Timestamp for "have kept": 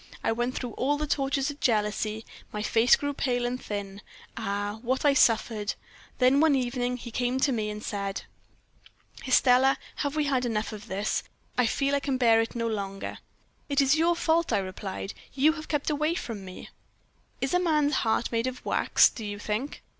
15.53-15.91